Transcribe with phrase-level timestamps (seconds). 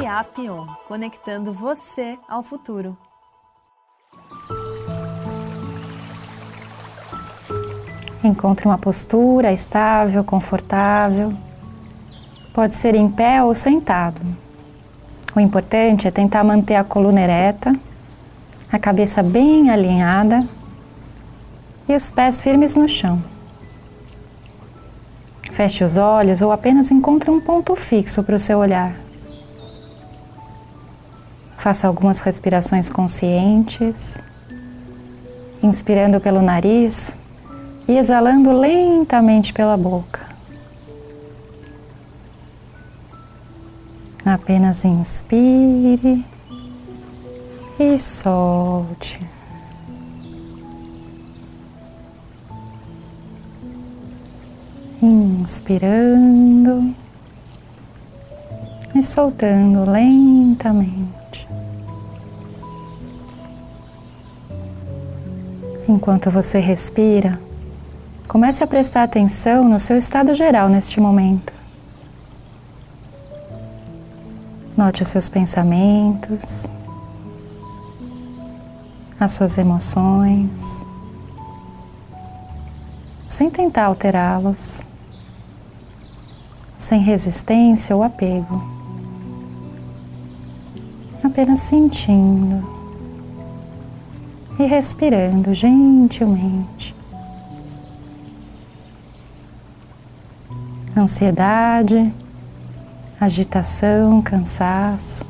[0.00, 2.96] Fiapion, conectando você ao futuro.
[8.24, 11.34] Encontre uma postura estável, confortável.
[12.54, 14.22] Pode ser em pé ou sentado.
[15.36, 17.78] O importante é tentar manter a coluna ereta,
[18.72, 20.48] a cabeça bem alinhada
[21.86, 23.22] e os pés firmes no chão.
[25.52, 29.09] Feche os olhos ou apenas encontre um ponto fixo para o seu olhar.
[31.60, 34.18] Faça algumas respirações conscientes,
[35.62, 37.14] inspirando pelo nariz
[37.86, 40.26] e exalando lentamente pela boca.
[44.24, 46.24] Apenas inspire
[47.78, 49.20] e solte.
[55.02, 56.94] Inspirando
[58.94, 61.19] e soltando lentamente.
[65.90, 67.40] Enquanto você respira,
[68.28, 71.52] comece a prestar atenção no seu estado geral neste momento.
[74.76, 76.68] Note os seus pensamentos,
[79.18, 80.86] as suas emoções,
[83.28, 84.82] sem tentar alterá-los
[86.78, 88.62] sem resistência ou apego,
[91.24, 92.79] apenas sentindo
[94.58, 96.94] e respirando gentilmente.
[100.96, 102.12] Ansiedade,
[103.20, 105.24] agitação, cansaço,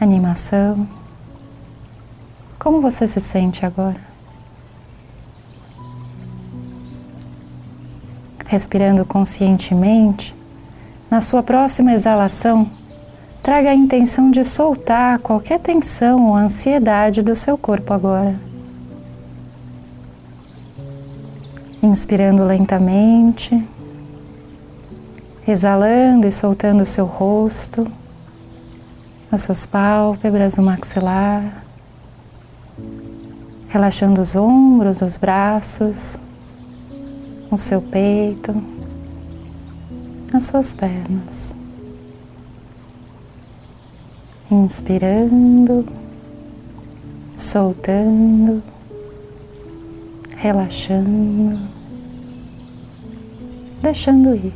[0.00, 0.88] animação.
[2.58, 4.08] Como você se sente agora?
[8.48, 10.34] respirando conscientemente,
[11.10, 12.68] na sua próxima exalação,
[13.42, 18.34] traga a intenção de soltar qualquer tensão ou ansiedade do seu corpo agora.
[21.82, 23.66] Inspirando lentamente,
[25.46, 27.86] exalando e soltando o seu rosto,
[29.30, 31.64] as suas pálpebras, o maxilar,
[33.68, 36.18] relaxando os ombros, os braços
[37.50, 38.54] o seu peito,
[40.32, 41.57] as suas pernas.
[44.50, 45.84] Inspirando,
[47.36, 48.62] soltando,
[50.36, 51.58] relaxando,
[53.82, 54.54] deixando ir.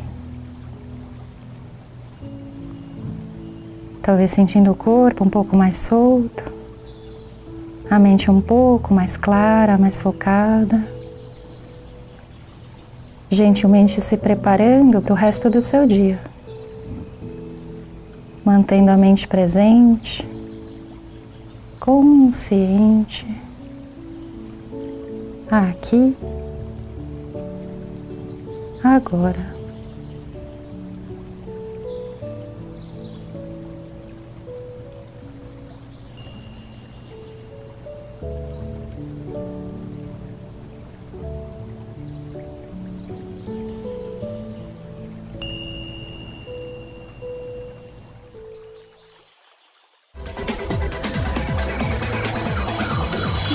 [4.01, 6.45] Talvez sentindo o corpo um pouco mais solto,
[7.91, 10.83] a mente um pouco mais clara, mais focada
[13.33, 16.19] gentilmente se preparando para o resto do seu dia,
[18.45, 20.27] mantendo a mente presente,
[21.79, 23.27] consciente,
[25.51, 26.17] aqui,
[28.83, 29.62] agora.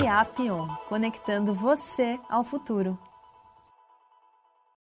[0.06, 2.98] Apion, conectando você ao futuro.